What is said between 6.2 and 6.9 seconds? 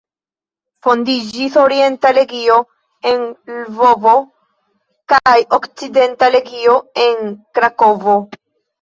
Legio